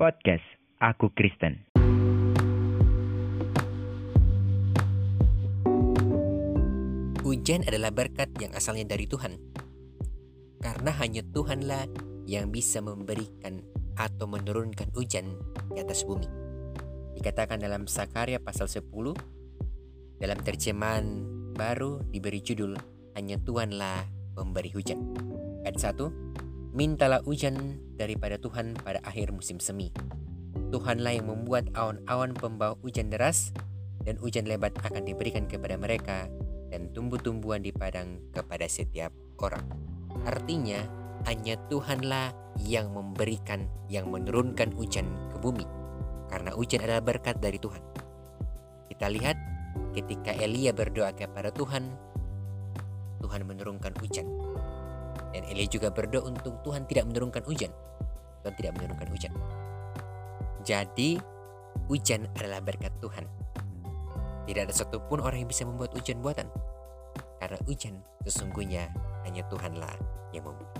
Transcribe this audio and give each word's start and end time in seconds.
Podcast 0.00 0.40
Aku 0.80 1.12
Kristen. 1.12 1.60
Hujan 7.20 7.68
adalah 7.68 7.92
berkat 7.92 8.32
yang 8.40 8.48
asalnya 8.56 8.88
dari 8.96 9.04
Tuhan. 9.04 9.36
Karena 10.56 10.88
hanya 11.04 11.20
Tuhanlah 11.20 11.84
yang 12.24 12.48
bisa 12.48 12.80
memberikan 12.80 13.60
atau 13.92 14.24
menurunkan 14.24 14.88
hujan 14.96 15.36
di 15.68 15.84
atas 15.84 16.08
bumi. 16.08 16.24
Dikatakan 17.20 17.60
dalam 17.60 17.84
Sakaria 17.84 18.40
pasal 18.40 18.72
10 18.72 18.88
dalam 20.16 20.40
terjemahan 20.40 21.28
baru 21.52 22.00
diberi 22.08 22.40
judul 22.40 22.72
Hanya 23.20 23.36
Tuhanlah 23.36 24.08
pemberi 24.32 24.72
hujan. 24.72 25.12
Ayat 25.68 25.76
1 25.76 26.29
Mintalah 26.70 27.18
hujan 27.26 27.82
daripada 27.98 28.38
Tuhan 28.38 28.78
pada 28.78 29.02
akhir 29.02 29.34
musim 29.34 29.58
semi. 29.58 29.90
Tuhanlah 30.70 31.18
yang 31.18 31.26
membuat 31.26 31.66
awan-awan 31.74 32.30
pembawa 32.30 32.78
hujan 32.78 33.10
deras 33.10 33.50
dan 34.06 34.14
hujan 34.22 34.46
lebat 34.46 34.70
akan 34.86 35.02
diberikan 35.02 35.50
kepada 35.50 35.74
mereka 35.74 36.30
dan 36.70 36.94
tumbuh-tumbuhan 36.94 37.66
di 37.66 37.74
padang 37.74 38.22
kepada 38.30 38.70
setiap 38.70 39.10
orang. 39.42 39.66
Artinya, 40.22 40.78
hanya 41.26 41.58
Tuhanlah 41.66 42.32
yang 42.62 42.94
memberikan, 42.94 43.66
yang 43.90 44.08
menurunkan 44.08 44.70
hujan 44.78 45.10
ke 45.34 45.36
bumi. 45.42 45.66
Karena 46.30 46.54
hujan 46.54 46.86
adalah 46.86 47.02
berkat 47.02 47.42
dari 47.42 47.58
Tuhan. 47.58 47.82
Kita 48.94 49.10
lihat 49.10 49.36
ketika 49.90 50.30
Elia 50.38 50.70
berdoa 50.70 51.10
kepada 51.18 51.50
Tuhan, 51.50 51.90
Tuhan 53.20 53.42
menurunkan 53.42 53.98
hujan. 53.98 54.49
Dan 55.30 55.46
Elia 55.46 55.66
juga 55.70 55.88
berdoa 55.94 56.26
untuk 56.26 56.58
Tuhan 56.66 56.86
tidak 56.90 57.06
menurunkan 57.06 57.42
hujan. 57.46 57.70
Tuhan 58.42 58.54
tidak 58.56 58.72
menurunkan 58.80 59.08
hujan. 59.12 59.32
Jadi, 60.66 61.20
hujan 61.86 62.26
adalah 62.36 62.60
berkat 62.60 62.92
Tuhan. 62.98 63.24
Tidak 64.48 64.62
ada 64.66 64.74
satupun 64.74 65.22
orang 65.22 65.46
yang 65.46 65.50
bisa 65.50 65.62
membuat 65.62 65.94
hujan 65.94 66.18
buatan. 66.18 66.50
Karena 67.38 67.58
hujan 67.64 68.02
sesungguhnya 68.26 68.90
hanya 69.24 69.46
Tuhanlah 69.48 69.94
yang 70.34 70.44
membuat. 70.48 70.79